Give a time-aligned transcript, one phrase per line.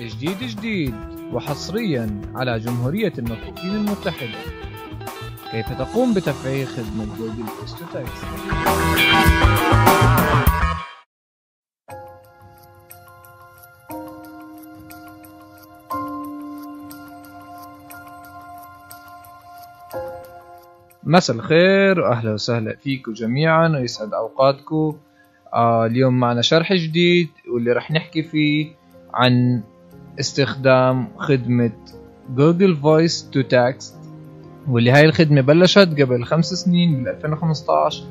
[0.00, 0.94] جديد جديد
[1.32, 4.38] وحصريا على جمهورية المكفوفين المتحدة.
[5.50, 8.24] كيف تقوم بتفعيل خدمة جوجل voice to text
[21.06, 24.96] مساء الخير واهلا وسهلا فيكم جميعا ويسعد أوقاتكم.
[25.54, 28.66] آه اليوم معنا شرح جديد واللي راح نحكي فيه
[29.14, 29.62] عن
[30.20, 31.72] استخدام خدمة
[32.36, 33.96] جوجل voice to text
[34.68, 38.04] واللي هاي الخدمة بلشت قبل خمس سنين بال 2015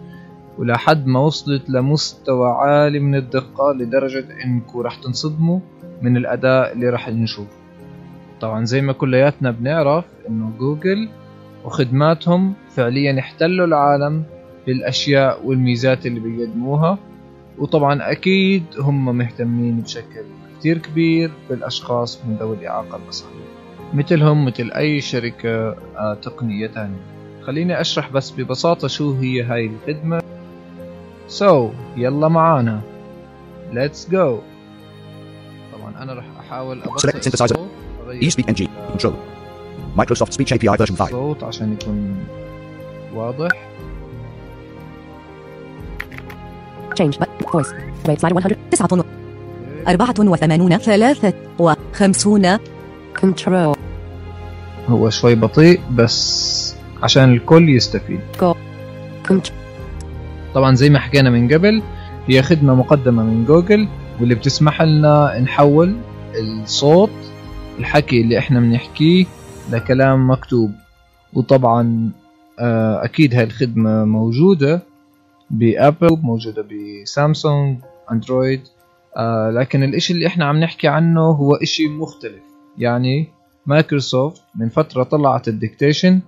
[0.57, 5.59] ولحد ما وصلت لمستوى عالي من الدقة لدرجة انكم راح تنصدموا
[6.01, 7.57] من الأداء اللي راح نشوفه.
[8.41, 11.09] طبعا زي ما كلياتنا بنعرف إنه جوجل
[11.65, 14.23] وخدماتهم فعليا احتلوا العالم
[14.67, 16.97] بالأشياء والميزات اللي بيقدموها.
[17.57, 20.23] وطبعا أكيد هم مهتمين بشكل
[20.59, 23.43] كتير كبير بالأشخاص من ذوي الإعاقة البصريه
[23.93, 26.97] مثلهم مثل أي شركة آه، تقنية تانية.
[27.41, 30.21] خليني أشرح بس ببساطة شو هي هاي الخدمة.
[31.27, 32.81] so so, يلا معانا.
[33.71, 34.39] let's go
[35.73, 36.25] طبعا أنا راح
[36.99, 37.41] Select synthesizer.
[37.41, 37.69] الصوت،
[38.21, 38.61] ESpeak NG.
[38.61, 38.67] ال-
[38.99, 39.13] Control.
[39.99, 41.01] Microsoft Speech API version 5.
[41.05, 42.17] الصوت عشان يكون
[43.13, 43.51] واضح.
[46.99, 47.45] Change button.
[47.51, 47.71] Voice.
[48.07, 48.57] Rate slider 100.
[48.71, 49.05] 9
[49.87, 52.59] 84 53
[53.21, 53.77] Control.
[54.89, 58.19] هو شوي بطيء بس عشان الكل يستفيد
[59.27, 59.51] Control.
[60.53, 61.81] طبعا زي ما حكينا من قبل
[62.27, 63.87] هي خدمة مقدمة من جوجل
[64.19, 65.95] واللي بتسمح لنا نحول
[66.35, 67.09] الصوت
[67.79, 69.25] الحكي اللي إحنا بنحكيه
[69.71, 70.71] لكلام مكتوب
[71.33, 72.11] وطبعا
[72.59, 74.81] آه، أكيد هاي الخدمة موجودة
[75.53, 77.77] بأبل موجودة بسامسونج
[78.11, 78.61] أندرويد.
[79.17, 82.41] آه، لكن الإشي اللي إحنا عم نحكي عنه هو إشي مختلف.
[82.77, 83.27] يعني
[83.65, 86.21] مايكروسوفت من فترة طلعت ال dictation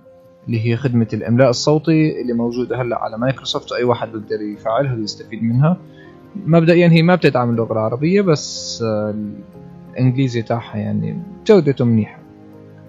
[0.46, 5.42] اللي هي خدمة الإملاء الصوتي اللي موجودة هلأ على مايكروسوفت وأي واحد بيقدر يفعلها ويستفيد
[5.42, 5.76] منها.
[6.46, 9.14] مبدئيا هي ما بتدعم اللغة العربية بس آه،
[9.92, 12.18] الإنجليزي تاعها يعني جودته منيحة.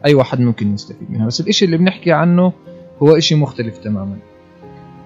[0.06, 1.28] أي واحد ممكن يستفيد منها.
[1.28, 2.54] بس الإشي اللي بنحكي عنه
[3.04, 4.18] هو إشي مختلف تماما.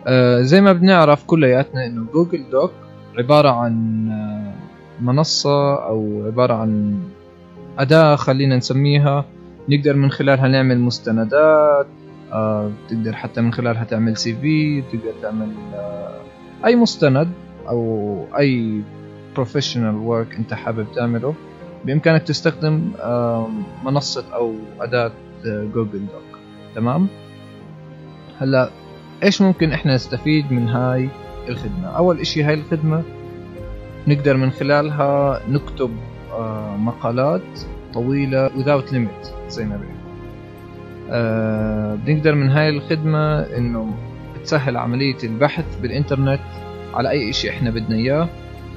[0.07, 2.71] آه، زي ما بنعرف كلياتنا إنه جوجل دوك
[3.17, 4.53] عبارة عن آه،
[5.03, 6.99] منصة أو عبارة عن
[7.79, 9.25] أداة خلينا نسميها
[9.69, 11.87] نقدر من خلالها نعمل مستندات
[12.33, 16.19] آه، تقدر حتى من خلالها تعمل سي في تقدر تعمل آه،
[16.65, 17.29] أي مستند
[17.69, 18.81] أو أي
[19.35, 21.33] professional work أنت حابب تعمله
[21.85, 23.49] بإمكانك تستخدم آه،
[23.85, 25.11] منصة أو أداة
[25.45, 26.39] آه، جوجل Doc.
[26.75, 27.07] تمام؟
[28.39, 28.69] هلا
[29.23, 31.09] إيش ممكن إحنا نستفيد من هاي
[31.49, 33.03] الخدمة؟ أول إشي هاي الخدمة
[34.07, 35.91] نقدر من خلالها نكتب
[36.31, 37.41] آه، مقالات
[37.93, 40.01] طويلة without limit زي ما بيحكوا
[41.11, 43.93] آه، بنقدر من هاي الخدمة إنه
[44.39, 46.39] بتسهل عملية البحث بالإنترنت
[46.93, 48.27] على أي إشي إحنا بدنا إياه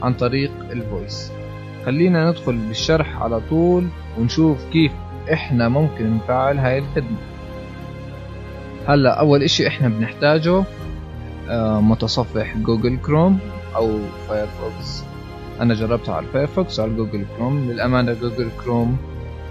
[0.02, 1.32] عن طريق ال voice
[1.86, 3.86] خلينا ندخل بالشرح على طول
[4.18, 4.92] ونشوف كيف
[5.32, 7.16] إحنا ممكن نفعل هاي الخدمة.
[8.88, 10.64] هلا أول إشي إحنا بنحتاجه
[11.48, 13.38] آه، متصفح جوجل كروم
[13.76, 15.02] أو فايرفوكس
[15.60, 18.96] أنا جربتها على الفايرفوكس وعلى جوجل كروم للأمانة جوجل كروم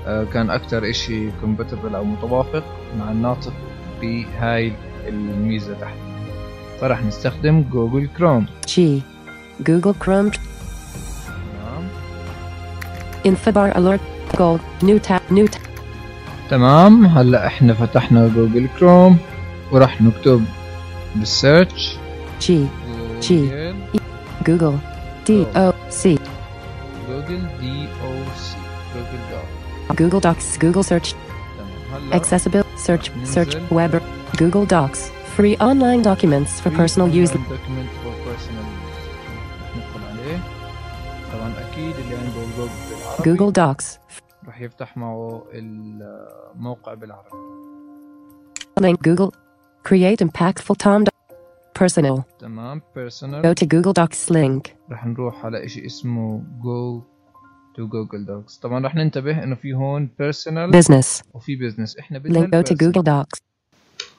[0.07, 2.63] آه، كان أكتر إشي compatible أو متوافق
[2.99, 3.53] مع الناطق
[4.01, 4.73] بهاي
[5.07, 5.95] الميزة تحت
[6.81, 8.45] فراح نستخدم Google Chrome.
[9.63, 10.31] Google Chrome.
[11.63, 11.87] تمام
[13.25, 14.01] Infobar alert.
[14.37, 14.61] Gold.
[14.81, 15.21] New tab.
[15.29, 15.72] New tab.
[16.50, 19.18] تمام هلا احنا فتحنا جوجل كروم
[19.72, 20.44] وراح نكتب
[21.16, 21.96] بالسيرش
[22.40, 22.52] G.
[23.22, 23.74] جوجل
[24.44, 24.76] Google.
[25.26, 25.30] D.
[25.56, 25.72] O.
[25.90, 26.02] C.
[27.08, 28.56] جوجل دي او سي
[28.94, 29.42] جوجل دوك
[29.98, 30.58] Google Docs.
[30.58, 31.14] Google Search.
[31.58, 32.64] تمام هلا Accessible.
[32.86, 33.06] Search.
[33.34, 33.56] Search.
[33.56, 33.62] ننزل.
[33.70, 34.00] Web.
[34.36, 34.98] Google Docs.
[35.38, 37.30] Free online documents for personal use.
[37.30, 38.98] document for personal use
[39.62, 40.38] رح ندخل عليه
[41.32, 43.86] طبعا اكيد اللي عنده جوجل بالعربي Google Docs.
[44.47, 47.29] راح يفتح معه الموقع بالعربي
[48.79, 49.31] Link Google.
[49.89, 51.03] Create impactful Tom.
[51.79, 52.21] Personal.
[52.39, 54.69] تمام personal Go to Google Docs link.
[54.91, 57.01] راح نروح على اشي اسمه go
[57.77, 61.21] to Google Docs طبعا راح ننتبه انه في هون personal Business.
[61.33, 62.75] وفي business إحنا بدنا Link go to.
[62.75, 63.39] Google Docs.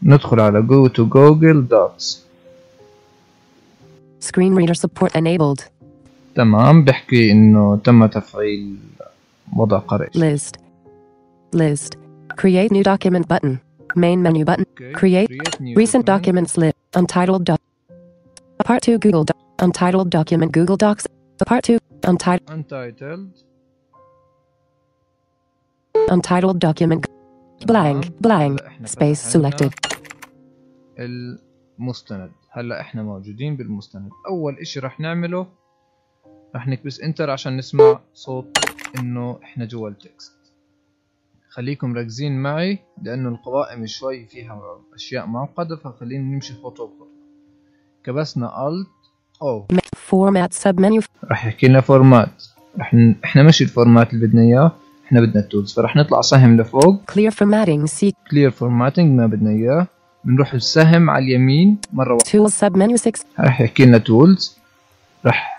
[0.03, 2.05] ندخل على go to Google Docs
[4.21, 5.69] Screen reader support enabled.
[6.35, 8.77] تمام بحكي انه تم تفعيل
[9.58, 10.52] وضع قارئ List.
[11.56, 11.92] List.
[12.42, 13.54] Create new document button.
[13.96, 14.66] Main menu button.
[15.00, 15.30] Create
[15.66, 16.48] new Recent document.
[16.48, 16.78] documents list.
[17.00, 17.60] Untitled doc.
[18.68, 19.38] Part 2 Google Doc.
[19.66, 21.06] Untitled document Google Docs.
[21.50, 21.78] Part 2.
[22.12, 22.50] Untitled.
[22.56, 23.30] untitled
[26.16, 27.02] Untitled document.
[27.66, 28.06] Blank.
[28.06, 28.20] تمام.
[28.22, 28.62] Blank.
[28.62, 29.72] هلا إحنا Space فتحنا selected.
[31.00, 35.48] المستند هلا احنا موجودين بالمستند اول اشي رح نعمله
[36.56, 38.58] رح نكبس انتر عشان نسمع صوت
[38.99, 40.33] إنه إحنا جوا ال text.
[41.51, 47.09] خليكم مركزين معي لأنه القوائم شوي فيها أشياء معقدة فخلينا نمشي خطوة بخطوة.
[48.05, 48.89] كبسنا alt
[49.43, 49.67] O
[50.11, 51.05] Format submenu.
[51.25, 52.45] رح يحكي لنا format
[52.79, 53.15] رح ن...
[53.25, 54.73] إحنا مش ال format اللي بدنا إياه
[55.07, 57.11] إحنا بدنا ال tools فرح نطلع سهم لفوق.
[57.11, 57.91] Clear formatting.
[57.91, 59.87] See clear formatting ما بدنا إياه.
[60.25, 62.31] بنروح السهم على اليمين مرة واحدة.
[62.31, 63.25] Tools submenu 6.
[63.41, 64.59] رح يحكي لنا tools
[65.27, 65.54] رح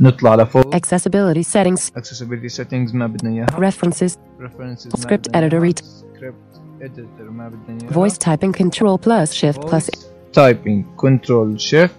[0.00, 1.90] نطلع لفوق Accessibility settings.
[1.98, 4.12] accessibility settings ما بدنا اياها References.
[4.40, 5.78] references Script editor read.
[5.78, 9.90] script editor ما بدنا اياها Voice typing control plus shift plus
[10.38, 11.90] typing control shift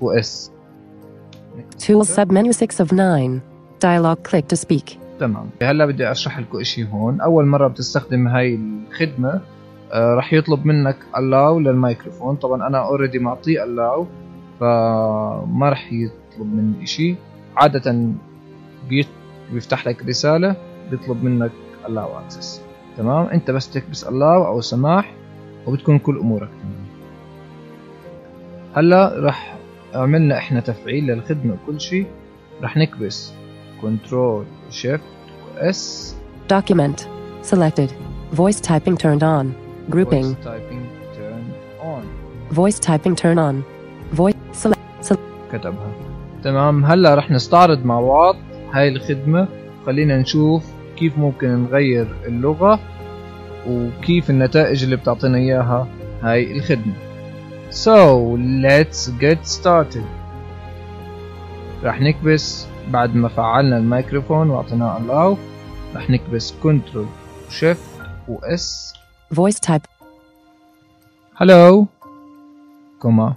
[0.00, 0.50] و s
[1.86, 3.40] Tools submenu 6 of 9.
[3.80, 4.96] Dialog click to speak.
[5.20, 8.54] تمام هلا بدي اشرح لكم اشي هون اول مره بتستخدم هاي
[8.90, 9.40] الخدمه
[9.92, 14.04] آه رح يطلب منك allow للميكروفون طبعا أنا اوريدي معطيه allow
[14.60, 17.16] فما رح يطلب مني اشي
[17.58, 18.12] عادة
[19.52, 20.56] بيفتح لك رسالة
[20.90, 21.50] بيطلب منك
[21.84, 22.46] allow access
[22.96, 25.12] تمام انت بس تكبس allow أو سماح
[25.66, 26.86] وبتكون كل أمورك تمام
[28.76, 29.56] هلا رح
[29.94, 32.06] عملنا إحنا تفعيل للخدمة وكل شيء
[32.62, 33.32] رح نكبس
[33.82, 35.02] control shift
[35.56, 36.14] S
[36.48, 36.98] Document.
[37.42, 37.90] Selected.
[38.32, 39.44] Voice typing turned on.
[39.90, 40.26] Grouping.
[40.34, 40.82] voice typing
[41.16, 41.44] turn
[41.92, 42.02] on
[42.60, 43.54] Voice typing turn on.
[44.12, 44.80] Voice select.
[45.00, 45.22] select.
[45.52, 48.36] كتبها تمام هلا رح نستعرض مع بعض
[48.72, 49.48] هاي الخدمة
[49.86, 50.64] خلينا نشوف
[50.96, 52.80] كيف ممكن نغير اللغة
[53.68, 55.88] وكيف النتائج اللي بتعطينا إياها
[56.22, 56.92] هاي الخدمة
[57.70, 60.04] So let's get started
[61.84, 65.38] رح نكبس بعد ما فعلنا الميكروفون وأعطيناه allow
[65.96, 67.06] رح نكبس كنترول
[67.50, 68.94] شيفت و اس
[69.34, 69.86] Voice type.
[71.34, 71.86] Hello,
[72.98, 73.36] comma.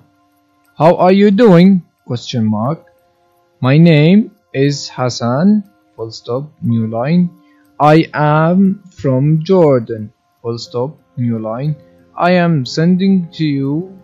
[0.79, 1.81] How are you doing?
[2.05, 2.90] Question mark.
[3.60, 5.64] My name is Hassan.
[5.96, 6.44] Full stop.
[6.62, 7.30] New line.
[7.80, 10.12] I am from Jordan.
[10.42, 10.98] Full stop.
[11.16, 11.76] New line.
[12.16, 13.98] I am sending to you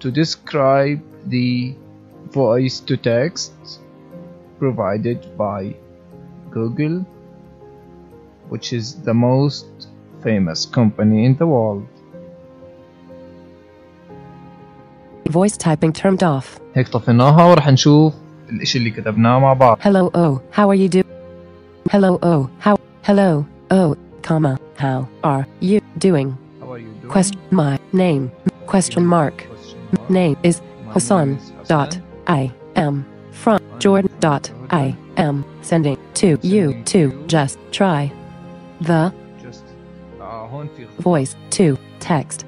[0.00, 1.74] to describe the
[2.32, 3.52] voice to text
[4.58, 5.74] provided by
[6.50, 7.04] Google,
[8.48, 9.66] which is the most
[10.22, 11.86] famous company in the world.
[15.28, 16.60] Voice typing turned off.
[16.74, 18.14] هيك طفيناها ورح نشوف
[18.50, 21.06] الاشي اللي كتبناه مع بعض Hello, oh, how are you doing?
[21.92, 22.76] Hello, oh, how?
[23.08, 23.96] Hello, oh,
[24.28, 26.28] comma, how are you doing?
[26.60, 27.12] How are you doing?
[27.14, 28.24] Question my name.
[28.72, 29.36] Question mark.
[29.36, 30.10] Question mark.
[30.18, 31.28] Name is My Hassan.
[31.28, 31.68] name is Hassan.
[31.72, 31.92] Dot.
[32.40, 32.42] I
[32.86, 32.94] am
[33.42, 34.10] from Jordan.
[34.26, 34.44] Dot.
[34.70, 34.86] I
[35.26, 35.36] am
[35.70, 37.24] sending to you Sending to you.
[37.34, 38.00] just try
[38.88, 39.02] the
[39.44, 39.64] Just
[40.20, 41.02] آه هون في خط.
[41.08, 41.76] voice to
[42.08, 42.44] text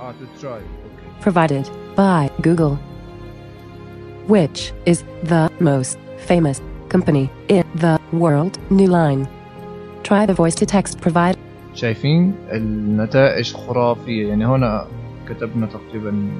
[0.00, 1.66] اه to try okay provided
[1.96, 2.74] by Google,
[4.26, 5.98] which is the most
[6.28, 8.58] famous company in the world.
[8.70, 9.28] New line.
[10.02, 11.36] Try the voice to text provide
[11.74, 14.86] شايفين النتائج خرافية يعني هنا
[15.28, 16.30] كتبنا تقريبا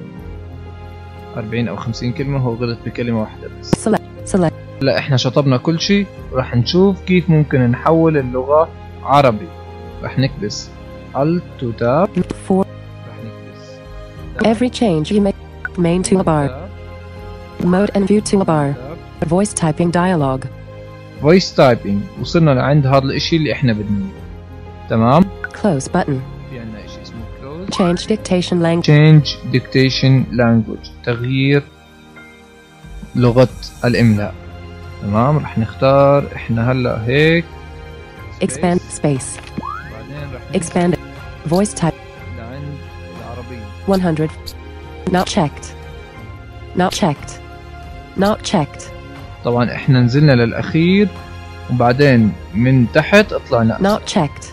[1.37, 5.81] 40 او 50 كلمة هو غلط بكلمة واحدة بس select select لا احنا شطبنا كل
[5.81, 8.69] شيء راح نشوف كيف ممكن نحول اللغة
[9.03, 9.49] عربي
[10.03, 10.69] راح نكبس
[11.15, 12.09] Alt to Tab
[12.49, 12.67] for
[13.07, 13.79] راح نكبس
[14.45, 15.79] every change you make.
[15.79, 16.64] Main toolbar.
[17.65, 18.67] Tab, Mode and view toolbar.
[18.75, 19.29] Tab.
[19.29, 20.45] Voice typing dialog.
[21.23, 26.19] فويس تايبنج وصلنا لعند هذا الاشي اللي احنا بدنا اياه تمام Close button.
[26.51, 28.87] في عنا اشي اسمه close Change dictation language.
[28.87, 31.63] change dictation language تغيير
[33.17, 33.49] لغة
[33.85, 34.35] الاملاء
[35.03, 37.45] تمام رح نختار احنا هلا هيك
[38.45, 38.99] Expand space.
[38.99, 39.41] space.
[39.93, 40.97] بعدين رح نمشي Expand.
[41.51, 41.95] Voice type
[42.39, 42.77] لعند
[43.21, 44.29] العربية 100.
[45.11, 45.67] Not checked.
[46.79, 47.31] Not checked.
[48.18, 48.84] Not checked.
[49.44, 51.08] طبعا إحنا نزلنا للأخير
[51.72, 54.46] وبعدين من تحت طلعنا Not checked.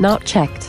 [0.00, 0.64] Not checked.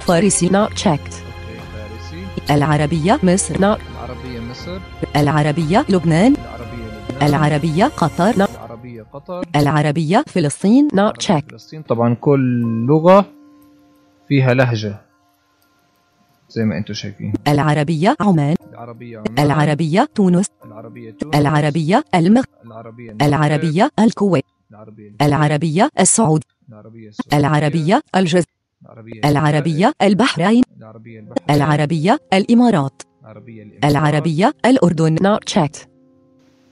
[0.00, 0.48] فارسي.
[0.48, 1.14] Not checked.
[1.14, 2.24] فارسي.
[2.50, 3.54] العربية مصر.
[3.54, 4.78] Not العربية مصر.
[5.16, 6.34] العربية لبنان.
[6.34, 6.84] العربية
[7.20, 7.28] لبنان.
[7.28, 8.30] العربية قطر.
[8.30, 9.44] العربية قطر.
[9.56, 10.88] العربية فلسطين.
[10.88, 11.50] Not checked.
[11.50, 11.82] فلسطين.
[11.82, 13.24] طبعا كل لغة
[14.28, 15.07] فيها لهجة.
[16.48, 17.32] زي ما أنتم شايفين.
[17.48, 18.56] العربية عمان.
[18.70, 19.38] العربية عمان.
[19.38, 20.46] العربية تونس.
[20.64, 21.34] العربية تونس.
[21.36, 22.46] العربية المغرب.
[22.64, 24.44] العربية العربية الكويت.
[24.70, 28.46] العربية العربية السعود العربية السعودية، العربية الجزائر.
[29.24, 30.62] العربية البحرين.
[30.80, 31.42] العربية الإمارات.
[31.50, 33.02] العربية الإمارات،
[33.84, 35.16] العربية الأردن.
[35.16, 35.86] Not checked.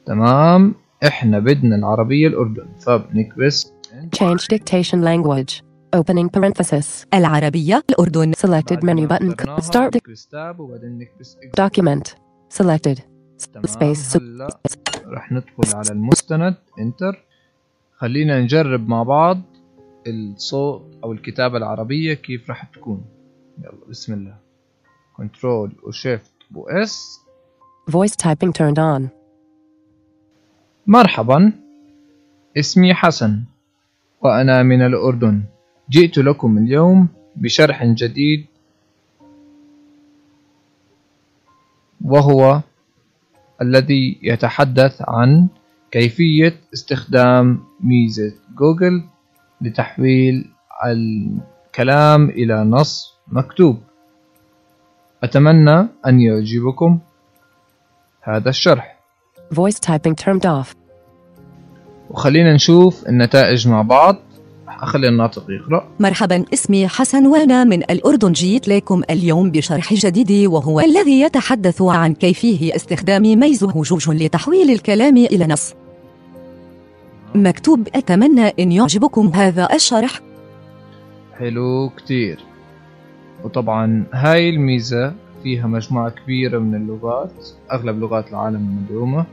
[0.06, 0.74] تمام.
[1.06, 2.66] إحنا بدنا العربية الأردن.
[2.86, 3.72] فبنكبس
[4.16, 5.65] Change dictation language.
[5.94, 7.06] Opening parenthesis.
[7.14, 9.34] العربية الأردن Selected menu button.
[9.60, 9.96] Start
[11.56, 12.14] document.
[12.48, 13.00] Selected.
[13.66, 14.16] Space.
[15.06, 17.24] رح ندخل على المستند enter
[17.96, 19.40] خلينا نجرب مع بعض
[20.06, 23.04] الصوت أو الكتابة العربية كيف رح تكون
[23.58, 24.36] يلا بسم الله
[25.16, 27.20] control و shift و S
[27.90, 29.08] Voice typing turned on.
[30.86, 31.52] مرحبا
[32.58, 33.42] اسمي حسن
[34.22, 35.42] وأنا من الأردن
[35.90, 38.46] جئت لكم اليوم بشرح جديد
[42.04, 42.60] وهو
[43.62, 45.48] الذي يتحدث عن
[45.90, 49.04] كيفية استخدام ميزة جوجل
[49.60, 50.50] لتحويل
[50.86, 53.80] الكلام إلى نص مكتوب.
[55.22, 56.98] أتمنى أن يعجبكم
[58.22, 59.00] هذا الشرح.
[59.54, 60.74] Voice typing turned off.
[62.10, 64.16] وخلينا نشوف النتائج مع بعض.
[64.82, 65.88] أخلي الناطق يقرأ.
[66.00, 68.32] مرحبا اسمي حسن وأنا من الأردن.
[68.32, 75.16] جيت لكم اليوم بشرح جديد وهو الذي يتحدث عن كيفية استخدام ميزه جوج لتحويل الكلام
[75.16, 75.74] إلى نص.
[77.34, 80.20] مكتوب أتمنى إن يعجبكم هذا الشرح.
[81.38, 82.40] حلو كتير.
[83.44, 87.32] وطبعا هاي الميزة فيها مجموعة كبيرة من اللغات
[87.72, 89.26] أغلب لغات العالم مدعومة.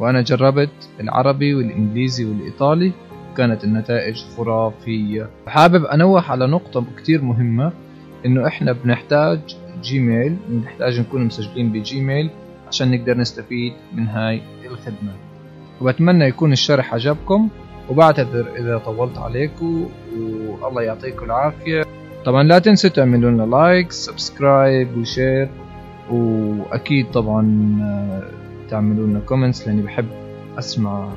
[0.00, 2.92] وأنا جربت العربي والإنجليزي والإيطالي.
[3.36, 5.28] كانت النتائج خرافية.
[5.46, 7.72] حابب أنوه على نقطة كتير مهمة
[8.26, 9.40] إنه إحنا بنحتاج
[9.82, 12.30] جيميل بنحتاج نكون مسجلين بجيميل
[12.68, 15.12] عشان نقدر نستفيد من هاي الخدمة.
[15.80, 17.48] وبتمنى يكون الشرح عجبكم
[17.90, 19.88] وبعتذر إذا طولت عليكم
[20.62, 21.84] والله يعطيكم العافية.
[22.24, 25.48] طبعا لا تنسوا تعملوا لنا like subscribe و share
[26.10, 28.22] وأكيد طبعا آه،
[28.70, 30.06] تعملوا لنا comments لأني بحب
[30.58, 31.08] أسمع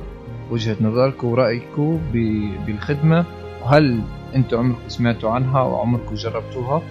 [0.52, 3.26] وجهة نظركم ورأيكم ب- بالخدمة
[3.64, 4.02] وهل
[4.36, 6.82] أنتم عمركم سمعتوا عنها أو عمركم جربتوها؟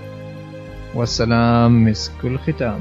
[0.94, 2.80] والسلام مسك الختام.